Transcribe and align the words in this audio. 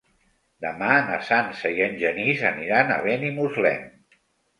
Demà 0.63 0.93
na 1.09 1.19
Sança 1.27 1.71
i 1.79 1.83
en 1.87 1.93
Genís 2.05 2.41
aniran 2.51 2.95
a 2.95 2.97
Benimuslem. 3.05 3.85